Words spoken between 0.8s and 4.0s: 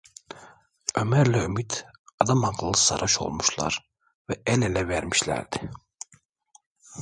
Ömer’le Ümit adamakıllı sarhoş olmuşlar